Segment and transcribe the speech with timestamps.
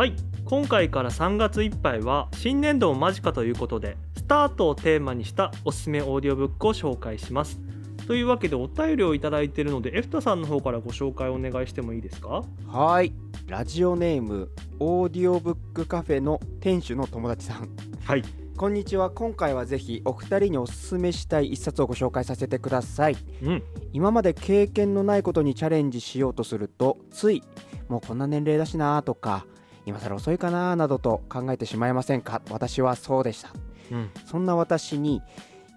[0.00, 0.14] はい。
[0.46, 7.60] 今回から3月いっぱいは新年度も間近ということでスタートをテーマにしたおすすめオーディオブックを紹介します。
[8.06, 12.42] というわけでお便りをいただいているのでエフタさんの方からご紹介お願いしてもいいですか？
[12.66, 13.12] はい。
[13.46, 17.68] ラジオネームオーディオブックカフェの店主の友達さん。
[18.02, 18.22] はい。
[18.56, 19.10] こんにちは。
[19.10, 23.18] 今回はぜひお二人におすすめしたい一冊をご紹介させてください。
[23.42, 23.62] うん。
[23.92, 27.42] 今まで経験のないことにチャレンジしようとするとつい
[27.88, 29.44] もうこんな年齢だしなとか
[29.90, 32.40] 今更遅いかななどと考えてしまいませんか？
[32.50, 33.50] 私はそうでした。
[33.90, 34.10] うん。
[34.24, 35.20] そんな私に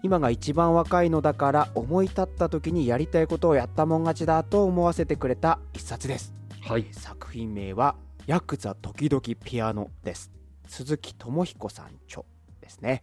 [0.02, 6.32] 今が一番若いのだから思い立った時にやりたいことをやったもん勝ちだと思わせてくれた一冊です。
[6.62, 6.86] はい。
[6.92, 10.30] 作品名はヤクザ時々ピアノです。
[10.66, 12.22] 鈴木智彦さん著
[12.60, 13.02] ですね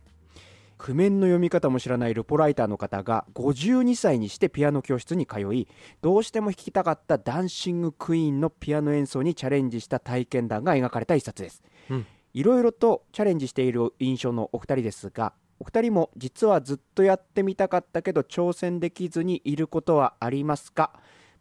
[0.81, 5.67] 譜面の読み方も知らないルポライターの方が52歳にしてピアノ教室に通い
[6.01, 11.61] どうしても弾きたかったダンシングクイーンのピアノ演奏にチャレンジした体験談が描かれた一冊です。
[11.91, 12.07] うん。
[12.33, 20.93] いろいろとチャレンジしている印象のお二人ですがお二人も実はずっとやってみたかったけど挑戦できずにいることはありますか？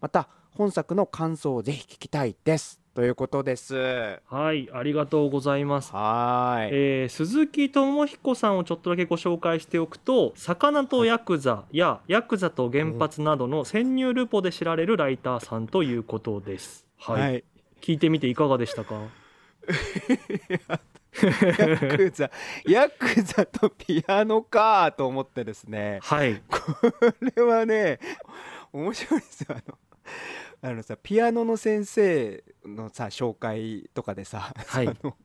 [0.02, 3.76] また本作の感想をぜひ聞きたいですということです。
[4.26, 5.92] はいありがとうございます。
[5.92, 6.68] はーい。
[6.72, 16.84] えー鈴木智彦さんをちょっとだけご紹介しておくと「魚とヤクザ」や「ヤクザと原発」などの潜入ルポで知られるライターさんということです。
[16.98, 17.44] はい、はい。
[17.80, 19.02] 聞いてみていかがでしたか？
[21.22, 22.30] ヤクザ
[22.66, 26.00] ヤクザとピアノかと思ってですね。
[26.02, 26.42] はい。
[26.50, 26.58] こ
[27.36, 28.00] れはね
[28.72, 29.48] 面白いですよ。
[29.50, 29.78] あの
[30.62, 34.88] あのさピアノの先生のさ紹介とかでさ、はい。
[34.88, 35.16] あの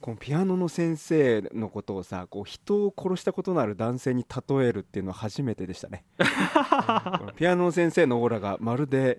[0.00, 6.04] このピアノの先生のことをさこう人を殺したことのある男性に例えるっていうのは初めてでしたね。
[7.36, 9.18] ピアノの先生のオーラがまるで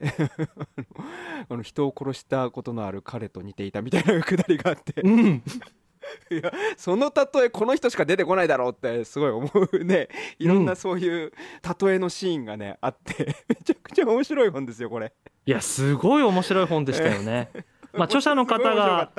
[1.48, 5.02] あの人を殺したことのある彼と似ていたみたいなくだりがあって。
[5.02, 5.44] うん。
[6.32, 10.08] いやその例えこの人しか出てこないだろうってすごい思うね。
[10.40, 11.32] いろんなそういう
[11.82, 15.14] 例えのシーンがねあってめちゃくちゃ面白い本ですよこれ。
[15.46, 17.50] いやすごい面白い本でしたよね。
[17.94, 19.10] まあ著者の方が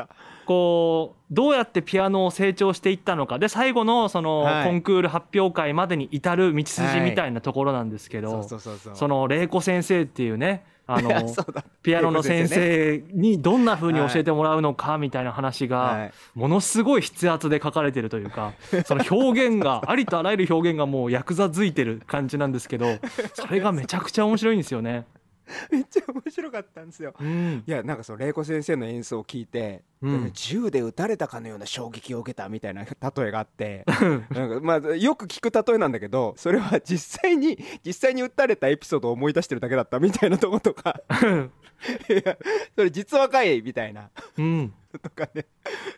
[0.44, 3.38] こうどうやってピアノを成長していったのか。
[3.38, 4.64] で最後のそのはい。
[4.64, 8.47] コンクール発表会までに至る道筋みたいなところなんですけど、
[8.94, 11.26] その玲子先生っていうねあの
[11.82, 16.12] ピアノの先生にどんな風に教えてもらうのかみたいな話はがい。
[16.34, 18.53] ものすごい筆圧で書かれてるというか
[18.87, 22.87] その表現がありとあらゆる表現がもうヤクザづいてる感じなんですけど
[23.34, 25.06] それがめちゃくちゃ面白いんですよね。
[25.71, 27.15] めっちゃ面白かったんですよ。
[27.19, 27.62] うん。
[27.67, 30.31] いやなんかその玲子先生の演奏を聞いて、うん。
[30.33, 32.91] 銃で撃たれたかのような衝撃を受けたみたいな例
[33.29, 33.85] えがあって
[34.31, 41.01] なんかまあよく聞く例えなんだけどそれは実際に 実際に撃たれたエピソードを思い出してるだけだったみたいなとことか。
[42.09, 42.39] いや
[42.75, 44.11] それ実話かいみたいな。
[44.39, 44.75] うん。
[45.03, 45.47] とかね。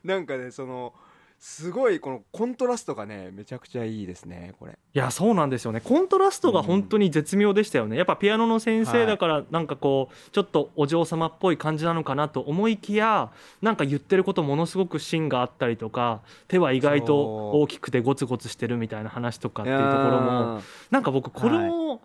[0.02, 0.92] なんかねその
[1.40, 4.72] すごいこのコントラストがねめちゃくちゃいいですねこれ。
[4.72, 5.80] いやそうなんですよね。
[5.80, 7.96] コントラストが本当に絶妙でしたよね。
[7.96, 13.30] やっぱピアノの先生だからなんかこうちょっとお嬢様っぽい感じなのかなと思いきや
[13.62, 20.60] なんか言ってることものすごく芯があったりとか手は意外と大きくてゴツゴツしてるみたいな話とかっていうところも
[20.90, 22.00] なんか僕この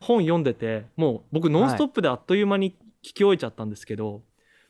[0.00, 2.72] 本読んでてもう僕「ノンストップ!」であっという間に
[3.04, 4.22] 聞き終えちゃったんですけど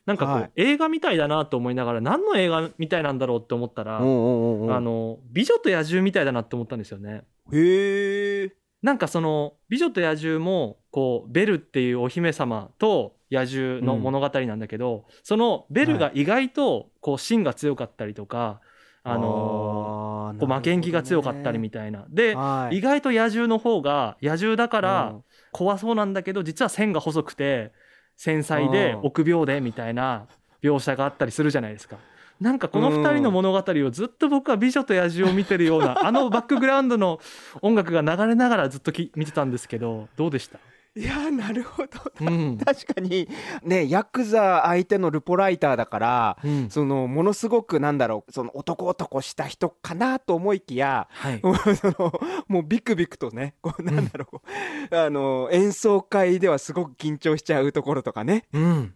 [0.07, 0.53] なんかこう、はい。
[0.57, 4.75] 映画みたいだなと思いながら何の映画みたいなんだろうって思ったら、うんうんうんうん。
[4.75, 7.23] あの「美女と野獣」みたいだなって思ったんですよね。
[7.53, 8.53] へえ
[8.83, 18.61] なんかその「美女と野獣」もこうベルっていうお姫様と野獣の物語なんだけど、そのベルが意外とこう芯が強かったりとか、
[19.05, 22.07] あのこう負けん気が強かったりみたいな。
[22.11, 22.79] で、はい。
[22.79, 25.25] 意外と野獣の方が野獣だからうん。
[25.53, 27.73] 怖そうなんだけど実は線が細くて
[28.17, 30.27] 繊細でうん臆病でみたいな
[30.63, 31.97] 描写があったりするじゃないですか。
[32.41, 37.21] なんかこの2人の物語をずっと僕は「美女と野獣」を見てるようなあのバックグラウンドの
[37.61, 40.59] 音楽が流れながらずっとき見てたんですけどどうでした、
[40.95, 41.89] いやなるほど。
[42.21, 42.59] うん。
[42.59, 43.27] 確かに。
[43.63, 46.71] ねヤクザ相手のルポライターだからうん。
[46.71, 51.41] そのものすごくなんだろうその男男した人かなと思いきやはい。
[51.43, 54.43] も うそのもうビクビクとねこうなんだろ
[54.91, 58.45] う、あの演奏会ではすごく緊張しちゃうところとかね。
[58.53, 58.95] うん。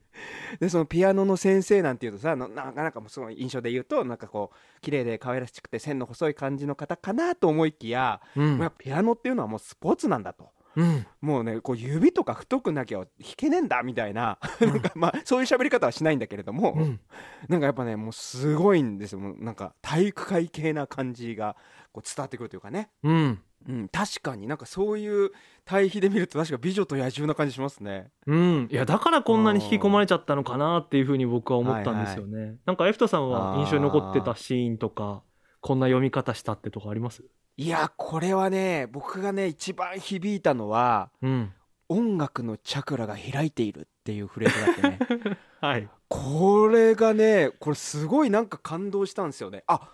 [0.60, 8.58] でそのピアノの先生なんていうとさななかなかもうその印象で言うとなんかこう綺麗で可愛らしくて線の細い感じの方かなと思いきや、うん。
[8.58, 10.50] まあ、ピアノっていうのはもうスポーツなんだと。
[10.76, 11.06] うん。
[11.20, 17.00] もうねこう指とか太くなきゃ弾けねえんだみたいな なんかまあそういう喋り方はしないんだけれども、うん。
[17.48, 19.18] なんかやっぱねもうすごいんですよ。
[19.18, 21.56] もうなんか体育会系な感じが
[21.92, 23.42] こう伝わってくるというかね、うん。
[23.68, 25.32] うん、確かになんかそういう
[25.64, 28.12] 対比で見ると確か美女と野獣な感じしますね。
[28.26, 35.22] うん、いやだからこんなに引き込まれちゃったのかなっていうふうに僕は思ったんですよね、なんかエフトさんは印象に残ってたシーンとか
[35.60, 37.24] こんな読み方したってとかあります？
[37.58, 41.52] いやこれはね僕がね一番響いたのはうん。
[41.88, 45.38] 音楽のチャクラが開いているっていうフレーズがあってね。
[45.60, 45.88] はい。
[46.08, 49.62] これがねこれすごいなんか感動したんですよね。
[49.66, 49.90] あ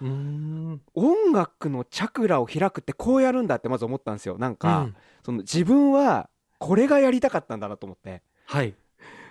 [0.95, 4.39] 音楽のチャクラを開くってこうやるんだってまず思ったんですよ。
[4.39, 4.97] なんか、うん。
[5.25, 8.23] その自分はこれがやりたかったんだなと思って。
[8.47, 8.75] はい。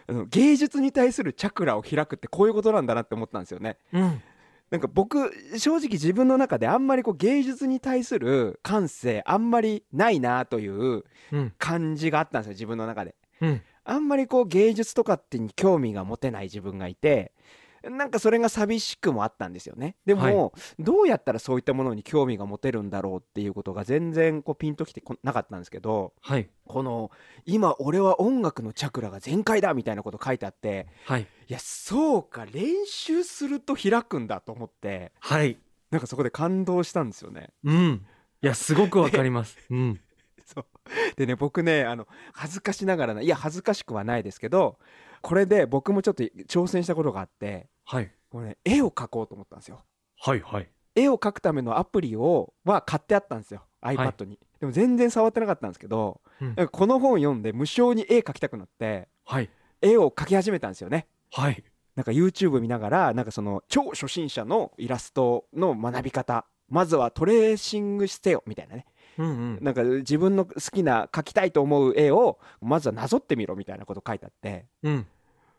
[0.08, 3.78] あの芸術に対するチャクラを開くってこういうことなんだなって思ったんですよね。
[3.92, 4.22] うん
[4.72, 11.54] なんか僕正直自分の中であんまりこう芸術に対する感性あんまりないなといううん。
[11.58, 13.16] 感じがあったんですよ自分の中で。
[13.42, 13.62] うん。
[13.84, 17.34] あんまりこう芸術とかってに興味が持てない自分がいて
[17.90, 19.96] なんかそれが寂しくもあったんですよね。
[20.06, 26.50] でも、どうやったらそういったものに興味が持てるんだろうっていうことが全然こうピンときてこなかったんですけどはい。
[26.66, 27.12] この
[27.46, 31.22] 今俺は音楽のチャクラが全開だみたいなこと書いてあってはい。
[31.22, 35.58] いやそうか練習すると開くんだと思ってはい。
[35.90, 37.50] なんかそこで感動したんですよね。
[37.64, 38.06] うん。
[38.42, 39.58] いやすごくわかります。
[39.70, 40.00] うん。
[40.46, 40.66] そう。
[41.16, 44.78] でね僕ねあの恥ずかしながらないや恥ずかしくはないですけど
[45.22, 48.12] これで僕もちょっと挑戦したことがあってはい。
[48.30, 49.82] これ、ね、絵を描こうと思ったんですよ。
[50.20, 50.70] はいはい。
[50.96, 53.64] 絵を描くためのアプリをは買ってあったんですよ。
[53.82, 56.68] iPad に、でも全然触ってなかったんですけど、うん。
[56.68, 59.50] この本読んで無償に絵描きたくなってはい。
[59.82, 61.08] 絵を描き始めたんですよね。
[61.32, 61.64] はい。
[61.96, 68.86] なんか YouTube 見ながらなんかその超初心者のイラストの学び方まずはトレーシングしてよみたいなね
[69.18, 69.60] うんうん。
[69.62, 74.66] なんか自分の好きな描きたいと思う絵をまずはなぞってみろみたいなこと書いてあって。
[74.84, 75.08] うん。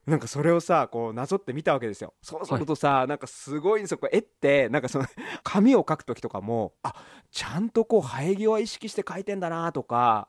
[0.06, 2.14] なんかそれをさこうなぞってみたわけですよ。
[2.22, 4.00] そうするとさ、なんかすごいんですよ。
[4.10, 5.06] 絵ってなんかその
[5.44, 6.94] 紙を描く時とかもあ
[7.30, 10.28] ちゃんとこう生え際意識して描いてんだなとか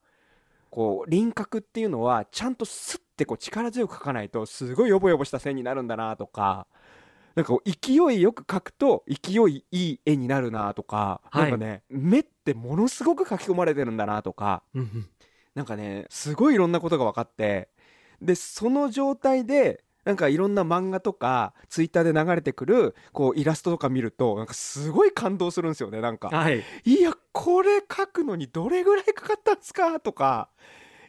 [0.70, 6.68] こう輪郭っていうのはちゃんとスッてこう力強く描かないとすごいヨボヨボした線になるんだなとか
[7.36, 11.52] なんか勢いよく描くと勢いいい絵になるなとか、はい。
[11.52, 14.64] なんかね目ってものすごく描き込まれてるんだなとか
[15.56, 17.70] なんかねすごいいろんなことが分かって
[18.22, 26.30] でその状態でなんかいろんな漫画とかツイッターで流れてくるこうイラストとか見るとなんかすごい感動するんですよねなんか。
[26.30, 26.64] はい。
[26.84, 30.50] いやこれ描くのにどれぐらいかかったんですかとか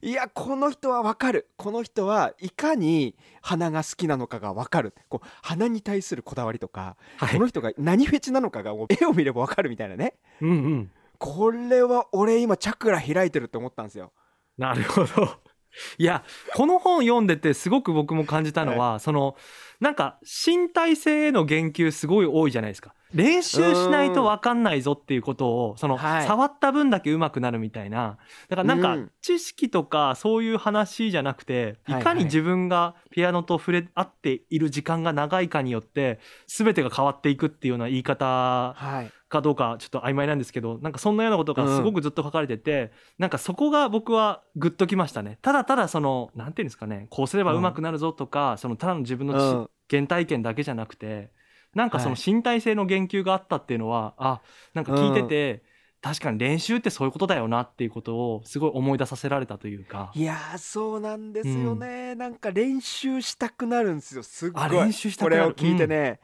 [0.05, 1.49] いやこの人は分かる。
[1.57, 4.93] この人はいかに花が好きなのかが分かる。
[5.09, 7.33] こう花に対するこだわりとか、はい。
[7.33, 10.17] この人が何フェチなのかがもう絵を見れば分かるみたいなね。
[10.43, 10.91] うんうん。
[11.17, 14.13] これは俺今チャクラ開いてるって思ったんですよ。
[14.59, 15.39] なるほど。
[15.99, 16.25] いや
[16.55, 19.37] この本読んでてすごく僕も感じたのは、その
[19.81, 22.95] なんか身体性への言及すごい多いじゃないですか。
[23.13, 26.27] 練習しないと分かんないぞっていうことをその、はい。
[26.27, 28.19] 触った分だけ上手くなるみたいな。
[28.49, 29.11] だからなんかうん。
[29.23, 32.01] 知識とかそういう話じゃなくて、はいはい。
[32.01, 45.39] いかに自分がピアノと触れ合っている時間が長いかによって全てが変わっていくっていうような言い方はいかどうかちょっと曖昧なんですけどなんかそんなようなことがすごくずっと書かれてて、なんかそこが僕はグッときましたね。
[45.43, 51.31] ただただそのなんていうんですかねこうすれば上手くなるぞとか、そのただの自分の原体験だけじゃなくて
[51.75, 52.33] なんかそのはい。
[52.35, 54.41] 身体性の言及があったっていうのは、あ
[54.75, 55.63] なんか聞いてて、
[56.01, 60.13] 確かに練習ってそういうことだよなっていうことをすごい思い出させられたというか。
[60.15, 64.63] いやーそうなんですよね、なんか練習したくなるんですよすっごい。
[64.65, 66.21] あ練習したこれを聞いてね、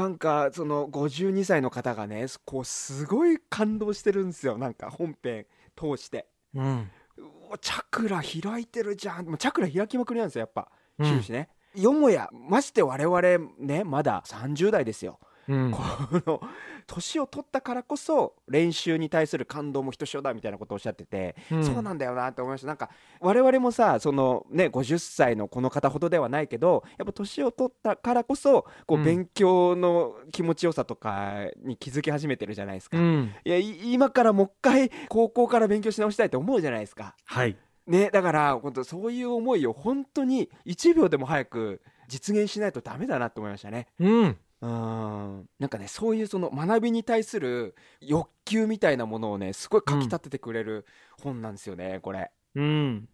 [0.00, 4.56] なんかその52歳の方がねこうすごい感動してるんですよ。
[4.56, 5.44] なんか本編
[5.76, 6.26] 通して。
[6.54, 6.90] うん。
[7.18, 9.26] うおチャクラ開いてるじゃん。
[9.26, 10.70] もうチャクラ開きまくりなんですよやっぱ。
[10.98, 11.06] うん。
[11.06, 13.20] 終始ね、よもやまして我々
[13.58, 15.70] ねまだ30代ですようん。
[15.70, 15.80] こ
[16.26, 16.40] の
[16.86, 21.64] 年を取ったからこそ練習に対する感動もひとしおだみたいなことをおっしゃってて、うん。
[21.64, 22.66] そうなんだよなって思いました。
[22.66, 29.04] なんか我々もさそのね50歳のこの方ほどではないけどやっぱ年を取ったからこそこううん。
[29.04, 33.32] 勉強の気持ちよさとかに気づき始めてるじゃないですか、うん。
[33.44, 37.14] いやい今からもう一回高校から勉強し直したいって思うじゃないですか。
[37.24, 37.56] はい。
[37.86, 43.88] ねだから本当そういう思いを本当に1秒でも早く実現しないとダメだなって思いましたね。
[43.98, 45.48] うんうん。
[45.58, 50.86] なんかねそういうその学びに対する欲求みたいなものをねすごいかき立ててくれる
[51.22, 52.30] 本なんですよね、これ。
[52.54, 53.08] うん。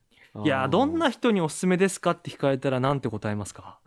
[0.44, 3.78] いやどんな人におすすめですかって聞かれたらなんて答えますか？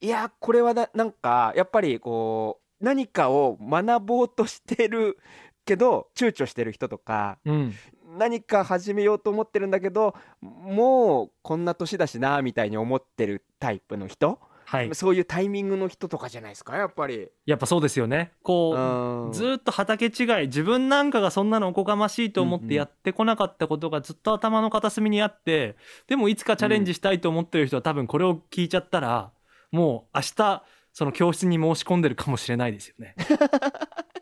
[0.00, 5.18] いやこれはななんかやっぱりこう何かを学ぼうとしてる
[5.64, 7.74] けど躊躇してる人とかうん。
[8.16, 14.94] 何か始めようと思ってるんだけどもうこんな年だしなみたいに思ってるタイプの人、はい。
[14.94, 16.76] そういうタイミングの人とかじゃないですか？
[16.76, 17.28] やっぱり。
[17.46, 18.32] やっぱそうですよね。
[18.42, 29.32] こうずーっと畑違い自分なんかがそんなのおこがましいと思ってやってこなかったことがずっと頭の片隅にあってでもいつかチャレンジしたいと思ってる人は多分これを聞いちゃったら
[29.70, 33.16] もう明日その教室に申し込んでるかもしれないですよね。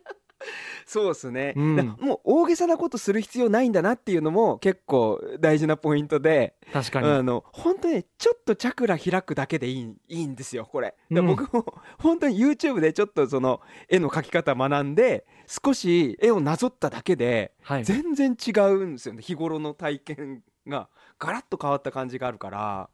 [0.86, 1.76] そうですね、うん。
[1.76, 10.94] だもう大げさなことする必要ないんだなっていうのも結構大事なポイントで確かに、あの本当にねちょっとチャクラ開くだけでいいいいんですよこれ。
[11.10, 11.26] でうん。
[11.26, 11.64] 僕も
[11.98, 19.22] 本当に YouTube でちょっとその絵の描き方学んで少し絵をなぞっただけではい、全然違うんですよね。
[19.22, 20.88] 日頃の体験が。
[21.18, 22.90] ガラッと変わった感じがあるから。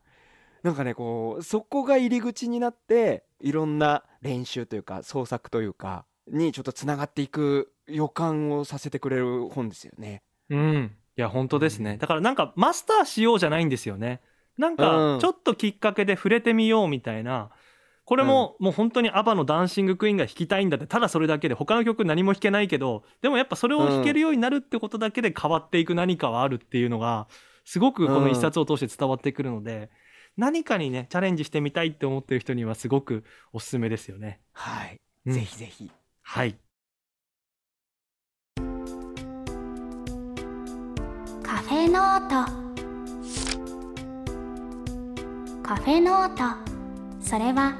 [0.62, 10.22] なんかねこうそこが入り口になっていろんな練習というか創作というかにちょっとつながっていく予感をさせてくれる本ですよね。
[10.50, 10.96] うん。
[11.16, 11.98] いや本当ですね、うん。
[11.98, 14.20] だからなんかマスターしようじゃないんですよね。
[14.56, 14.76] なんうん。
[14.76, 17.50] かちょっときっかけで触れてみようみたいな。
[18.04, 27.28] これももう本当にアバのダンシングクイーンが弾きたいんだってただそれだけで他の曲何も弾けないけどでもやっぱそれを弾けるようになるってことだけで変わっていく何かはあるっていうのが
[27.66, 29.90] すごくこの一冊を通して伝わってくるので、
[30.38, 34.40] 何かにねチャレンジしてみたいって思ってる人にはすごくおすすめですよね。
[34.54, 35.34] はい、うん。
[35.34, 35.90] ぜひぜひ。
[36.30, 36.58] はい。
[41.42, 42.52] カフェノート。
[45.62, 46.42] カフェノート。
[47.22, 47.76] それは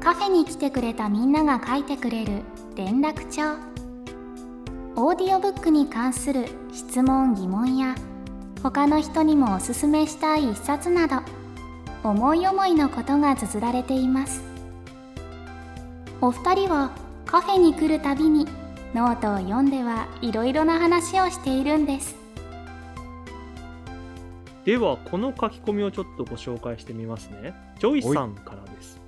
[0.00, 2.42] カフェに来てくれたみんなが書いてくれる
[2.76, 3.58] 連絡帳。
[4.94, 7.96] オーディオブックに関する質問疑問や
[8.62, 11.16] 他の人にもおすすめしたい一冊など
[12.04, 14.44] 思い思いのことが綴られています。
[16.20, 16.92] お二人は
[17.28, 18.46] カフェに来るたびに
[18.94, 22.16] ノートを読んではいろいろな話をしているんです。
[24.64, 27.52] ではこの書き込みをちょっとご紹介してみますね。
[27.80, 28.98] ジョイさんからです。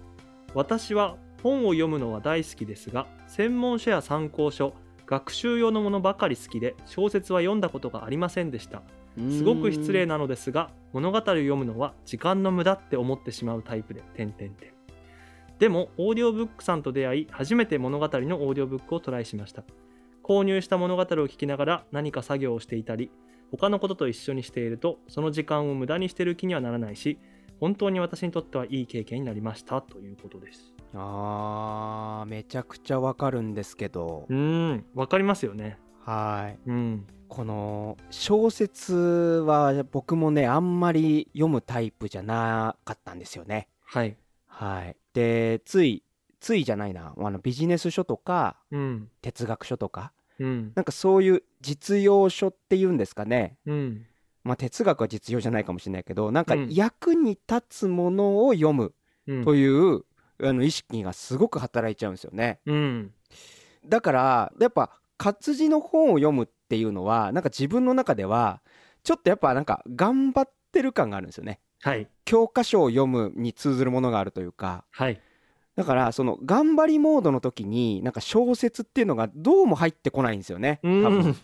[0.53, 4.75] 私は本を読むのは大好きですが専門書や参考書
[5.07, 8.83] 学習用のものばかり好きで小説は読んだことがありませんでした。
[9.17, 14.80] すごく失礼なのですが物語を読むのは時間の無駄って思ってしまうタイプで点々点
[15.61, 19.63] でもオーディオブックさんと出会い初めて物語のオーディオブックをトライしました。
[20.23, 23.11] 購入した物語を聞きながら何か作業をしていたり
[23.51, 27.19] 他のことと一緒にしているとその時間を無駄にしてる気にはならないし
[27.59, 30.73] 本当に私にとってはいい経験になりましたということです。
[30.95, 34.25] あーめちゃくちゃわかるんですけど。
[34.31, 34.37] うー
[34.75, 35.79] んわかりますよね。
[36.07, 36.59] はい。
[36.71, 37.07] うん。
[37.29, 43.69] この小説は僕もねあんまり読むタイプじゃなかったんですよね。
[43.85, 44.17] はい
[44.51, 44.97] はい。
[45.15, 46.03] でつい
[46.41, 47.15] ついじゃないな。
[47.17, 49.09] あのビジネス書とかうん。
[49.23, 50.13] 哲学書とか。
[50.39, 50.73] うん。
[50.75, 53.57] なんかそういう実用書っていうんですかね。
[53.67, 54.07] うん。
[54.45, 56.69] まあ哲学は実用じゃないかもしれないけどなんかうん。
[56.71, 58.93] 役に立つものを読む
[59.27, 59.45] うん。
[59.45, 60.05] という、
[60.43, 62.61] あの意識がすごく働いちゃうんですよね。
[62.67, 63.13] うん。
[63.87, 68.63] だからやっぱ活字の本を読むっていうのはなんか自分の中では
[69.03, 72.09] ちょっとやっぱなんか頑張ってる感があるんですよねはい。
[72.25, 75.21] 教科書を読むに通ずるものがあるというかはい。
[75.77, 81.21] だからその頑張りモードの時になんか小説っていうのがどうも入ってこないんですよねう多分。
[81.31, 81.37] ん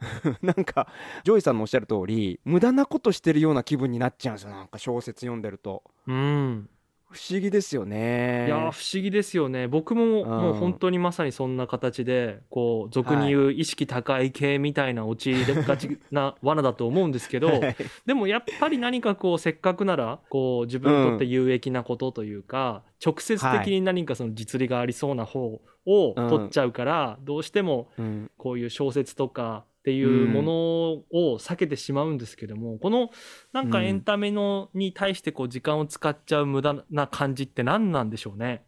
[0.42, 0.88] なんか
[1.24, 5.82] ジョイさんのおっしゃる通り無駄なことしてるような気分になっちゃうんですよなんか小説読んでると。
[6.06, 6.68] うん
[7.10, 8.46] 不思議ですよね。
[8.46, 9.66] いやー不思議ですよね。
[9.66, 17.76] 僕ももう本当にまさにそんな形でこう俗に言う意識高い系みたいな陥りがちな罠だと思うんですけど はい。
[18.04, 28.30] でもやっぱり何かこうせっかくならこう自分にとって有益なことというか、直接的に何かその実利がありそうな方を取っちゃうから、どうしてもうん。
[28.36, 33.08] こういう小説とかっていうものを避けてしまうんですけども、この
[33.54, 38.64] なんかエンタメのに対してこう時間を使っちゃう無駄な感じって何なんでしょうね？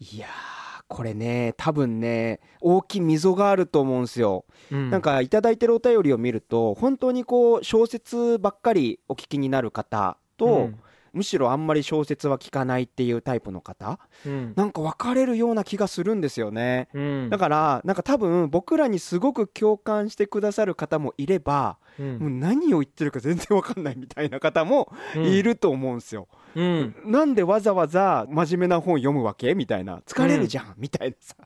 [0.00, 10.80] いやーこれね多分ね大きい溝があると思うんですよ、うん、なんかいただいてるお便りを見ると本当にこう小説ばっかりお聞きになる方と、うん
[11.12, 13.98] むしろあんまり小説は聞かないっていうタイプの方？
[14.26, 14.52] うん。
[14.56, 16.88] なんか分かれるような気がするんですよね。
[16.94, 17.30] うん。
[17.30, 22.18] だからなんか多分僕らにすごく共感してくださる方もいれば、うん。
[22.18, 26.94] もう何を言ってるか全然分かんないみたいな方もいると思うんですよ、うん。
[27.04, 30.02] なんでわざわざ真面目な本読むわけみたいな。
[30.06, 31.36] 疲れるじゃん、みたいなさ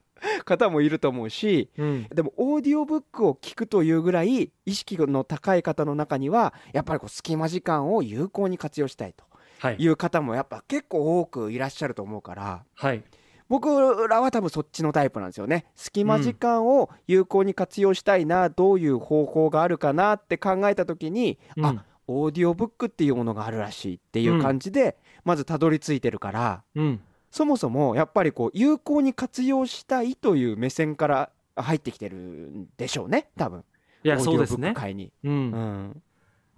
[0.44, 2.06] 方もいると思うしうん。
[2.14, 9.24] でもオーディオブックを聞くというぐらい意識の高い方の中にはやっぱりこう隙間時間を有効に活用したいと。
[9.30, 9.35] は
[9.72, 9.76] い。
[9.78, 13.02] いう方もやっぱ結構多くいらっしゃると思うからはい。
[13.48, 13.68] 僕
[14.08, 15.66] らは多分そっちのタイプなんですよね。
[15.76, 21.80] 隙間時間を有効に活用したいな、どういう方法があるかなって考えた時に、あうん。
[22.08, 27.00] オーディオブックっていうものがあるらしいっていう感じで、まずたどり着いてるからうん。
[27.30, 33.64] そもそもやっぱりこう有効に活用したいという目線から入ってきてるんでしょうね多分。
[34.04, 35.12] いやオーディオブックそうですね界に。
[35.24, 35.32] うん。
[35.32, 36.02] うん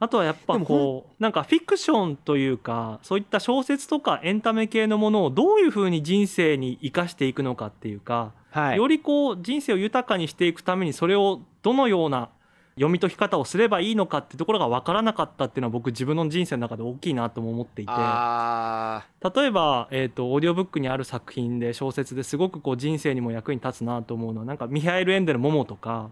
[0.00, 12.30] あとはやっぱこうなんかフィクションというかそういった小説とかエンタメ系のものをどういうふうに人生に生かしていくのかっていうか、はい、よりこう人生を豊かにしていくためにそれをどのような
[12.78, 26.10] 読み解き方をすればいいのかってところが分からなかったっていうのは僕自分の人生の中で大きいなとも思っていてあ例えば、えー、とオーディオブックにある作品で小説ですごくこう人生にも役に立つなと思うのはなんかミハエル・エンデルの「モモ」とか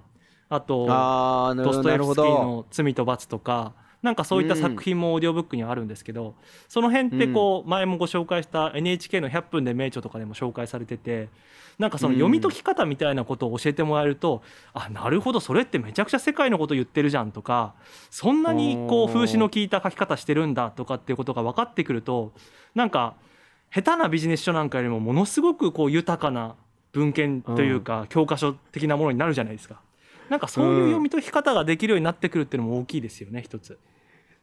[0.48, 0.86] あと
[1.56, 2.24] ドストエフスキーど。
[2.24, 3.72] の「罪と罰」とか
[4.02, 6.34] なんかそういった作品もオーディオブックにはあるんですけど、
[6.68, 11.28] その辺ってこう前もご紹介した NHK の「100分で名著」とかでも紹介されてて
[11.78, 14.42] なんかその読み解き方みたいなことを教えてもらえると、
[14.74, 17.74] あなるほどそれってめちゃくちゃ世界のこと言ってるじゃんとか
[18.10, 22.32] そんなにこう風刺の効いた書き方してるんだとかっていうことが分かってくると
[22.74, 23.14] なんか
[23.74, 26.54] 下手なビジネス書なんかよりもものすごくこう豊かな
[26.92, 29.80] 文献というか教科書的なものになるじゃないですか。
[30.28, 33.78] なんかそういう読み解き方ができるようになってくるっていうのも大きいですよね一つ。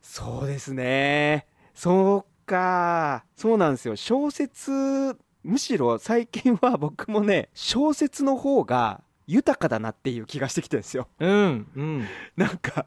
[0.02, 1.48] そうですね。
[1.74, 3.26] そうか。
[3.36, 3.96] そうなんですよ。
[3.96, 11.08] 小説、むしろ最近は僕もね、小説の方が豊かだなっていう気がしてきてるんですよ。
[11.20, 12.86] うんうんなんか、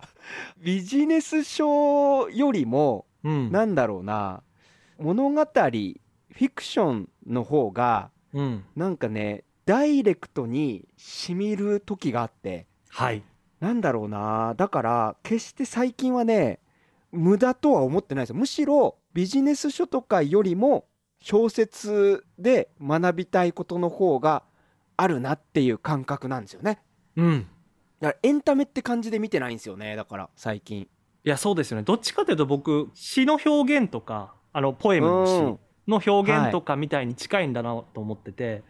[0.59, 4.43] ビジネス書よりも、うんなんだろうな、
[4.99, 6.01] 物語、フィ
[6.55, 13.23] クションの方が、うんなんかね、ダイレクトに染みる時があって、はい。
[13.61, 14.55] なんだろうな。
[14.57, 16.61] だから決して最近はね
[17.13, 18.37] 無駄とは思ってないですよ。
[18.37, 20.87] むしろビジネス書とかよりも
[21.21, 24.45] 小説で学びたいことの方が
[24.97, 26.79] あるなっていう感覚なんですよね。
[27.17, 27.47] うん。
[28.01, 30.81] だからエンタメって感じで見てないんですよねだから最近。
[30.83, 30.89] い
[31.29, 31.83] やそうですよね。
[31.83, 38.65] どっちかというと僕詩の表現とかあのポエムの詩うんの表現とかみたいに近いんだなと思ってて、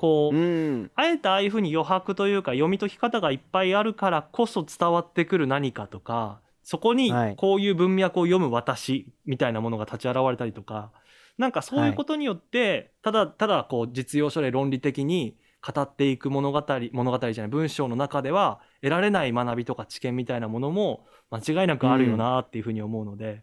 [0.00, 10.90] こう、うんあえてああいうふうに余白というか読み解き方がいっぱいあるからこそ伝わってくる何かとかそこにはいこういう文脈を読む私みたいなものが立ち現れたりとか
[11.36, 15.36] なんかそういうことによって、ただただこう実用書で論理的に
[15.66, 23.42] 語っていく物語物語じゃない文章の中では得られない学びとか知見みたいなものも間違いなくあるよなっていうふうに思うので。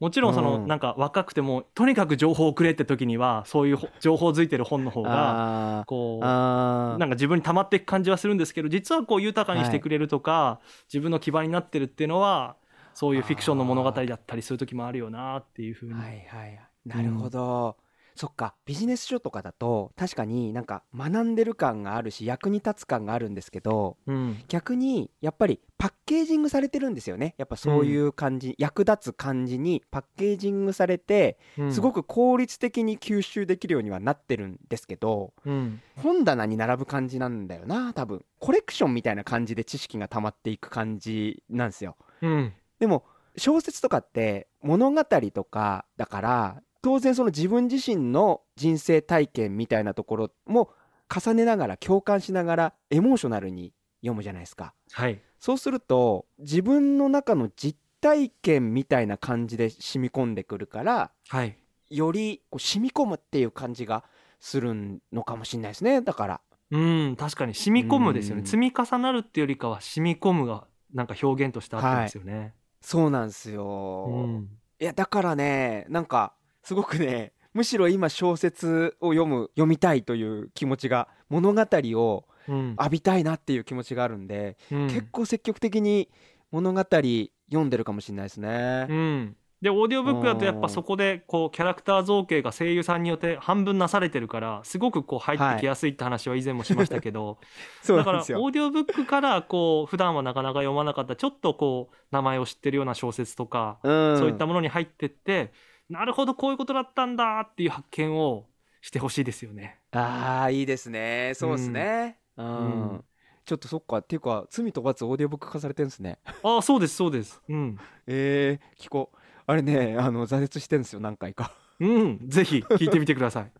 [0.00, 0.66] もちろんそのうん。
[0.66, 12.56] なんか若くてもとにかく情報をくれって時にはそういうほ 情報づいてる本の方がこうなんか自分に溜まっていく感じはするんですけど実はこう豊かにしてくれるとか、自分の基盤になってるっていうのは
[12.94, 17.76] そういうフィクションの物語だったりする時もあるよなっていうふうに、はいはいなるほど、
[18.14, 24.44] そっかビジネス書とかだと確かになんか学んでる感があるし役に立つ感があるんですけどうん。
[24.48, 27.34] 逆にやっぱりパッケージングされてるんですよね。
[27.38, 31.72] やっぱそういう感じ、役立つ感じにパッケージングされてうん。
[31.72, 35.80] すごく効率的に吸収できるようにはなってるんですけどうん。
[35.96, 38.24] 本棚に並ぶ感じなんだよな多分。
[38.38, 41.96] コレクションみたいな感じで知識が溜まっていく感じなんですよ。
[42.22, 42.52] うん。
[42.78, 43.04] でも
[43.36, 50.70] 小説とかって物語とかだから当然その自分自身の人生体験みたいなところも
[51.14, 54.74] 重ねながら共感しながらエモーショナルに読むじゃないですか。
[54.92, 55.20] はい。
[55.38, 61.56] そうすると自分の中の実体験みたいな感じで染み込んでくるからはい。
[61.90, 64.04] よりこう染み込むっていう感じが
[64.38, 66.00] するのかもしれないですね。
[66.00, 66.40] だから。
[66.70, 67.54] うん確かに。
[67.54, 68.40] 染み込むですよね。
[68.40, 68.46] うん。
[68.46, 70.64] 積み重なるっていうよりかは染み込むが
[70.94, 74.48] なんか表現としてあってますよね、そうなんですよ、うん。
[74.80, 82.76] いやだからねなんかすごくねむしろ今小説を読む読みたいという気持ちが物語をうん。
[82.78, 84.86] 浴びたいなっていう気持ちがあるんで、うん。
[84.88, 86.08] 結構積極的に
[86.50, 87.30] 物語読
[87.64, 88.86] んでるかもしれないですね。
[88.88, 97.38] うん、でオーディオブックだとやっぱそこでこうキャラクター造形が声優さんによって半分なされてるからすごくこう入ってきやすいって話は以前もしましたけど、
[97.82, 98.22] そうだからオ。
[98.22, 105.52] ーディオブックからこう普段はなかなか読まなかったちょっとこう名前を知ってるような小説とか、うん、そういったものに入ってって
[105.90, 108.46] なるほどこういうことだったんだっていう発見を
[108.80, 109.80] してほしいですよね。
[109.92, 111.32] ああいいですね。
[111.34, 112.18] そうですね。
[112.36, 112.90] うん。
[112.92, 113.04] うん
[113.46, 116.18] ちょっとそっかっていうか罪と罰オーディオブック化されてるんですね。
[116.44, 117.42] ああそうですそうです。
[117.48, 119.16] うん、えー、聞こう。
[119.46, 121.52] あれねあの挫折してるんですよ何回か。
[121.80, 123.50] うん、ぜひ聞いてみてください。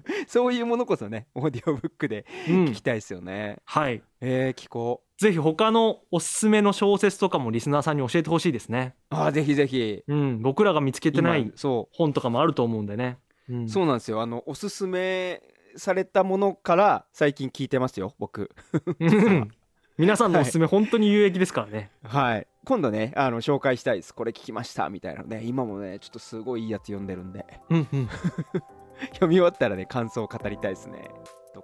[0.26, 2.64] そういうものこそねオーディオブックでうん。
[2.66, 4.02] 聞きたいですよね、はい。
[4.20, 5.22] えー、聞こう。
[5.22, 8.94] ぜひ他のおすすめの小説とかもリスナーさんに教えてほしいですね。
[9.10, 10.02] あーぜひぜひ。
[10.06, 10.42] うん。
[10.42, 11.52] 僕らが見つけてない
[11.92, 13.64] 本とかもあると思うんでね、うん。
[13.64, 14.20] うそうなんですよ。
[14.20, 15.42] あのおすすめ
[15.76, 18.50] されたものから最近聞いてますよ僕。
[18.98, 19.50] うん。
[19.98, 22.46] 皆さんのおすすめ本当に有益ですからね、はい。
[22.64, 24.14] 今度ねあの紹介したいです。
[24.14, 24.88] これ聞きました。
[24.88, 25.42] みたいなのね。
[25.44, 27.44] 今もねちょっとすごいいいやつ読んでるんで。
[27.70, 28.08] うんうん、
[29.14, 31.10] 読み終わったらね感想を語りたいですね。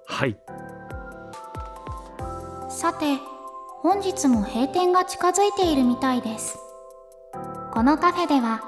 [0.07, 0.38] はい。
[2.69, 3.19] さて
[3.81, 6.59] 本日も閉店が近づいているみたいです。
[7.73, 8.62] このカフェでは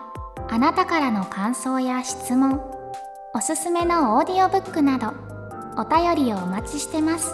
[0.49, 2.61] あなたからの感想や質問
[3.35, 5.13] おすすめのオーディオブックなど
[5.77, 7.33] お便りをお待ちしてます。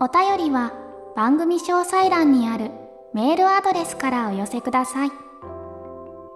[0.00, 0.72] お便りは
[1.14, 2.70] 番組詳細欄にある
[3.12, 5.10] メールアドレスからお寄せください。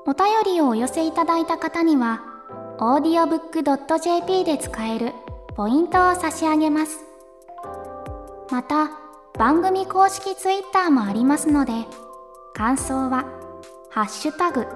[0.06, 2.22] お便りをお寄せいただいた方には
[2.78, 5.12] audiobook.jp で使える
[5.56, 7.00] ポイントを差し上げます。
[8.50, 8.90] また
[9.36, 11.72] 番組公式ツイッターもありますので
[12.54, 13.24] 感想は
[13.90, 14.66] 「ハッシュタグ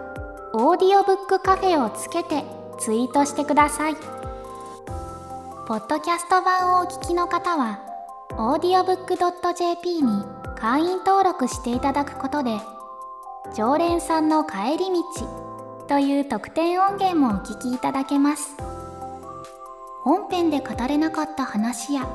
[0.52, 2.44] オーディオブックカフェ」をつけて
[2.78, 3.96] ツイートしてください。
[5.68, 7.78] ポッドキャスト版をお聞きの方は
[8.32, 10.24] audiobook.jp に
[10.58, 12.60] 会員登録していただくことで
[13.54, 15.51] 常連さんの帰り道
[15.88, 18.56] という特典音源もお聞きいただけます。
[20.02, 22.06] 本編で語れなかった話や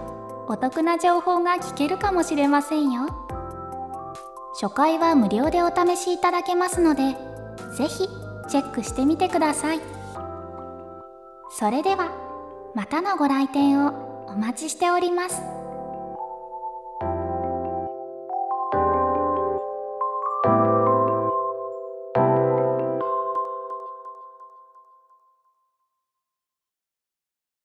[0.47, 3.07] お得な情報が聞けるかもしれませんよ。
[4.59, 7.15] 初回は無料でお試しいただけますので
[7.77, 8.07] ぜひ
[8.49, 9.81] チェックしてみてください。
[11.49, 12.11] それでは
[12.75, 15.56] またのご来店をお待ちしております。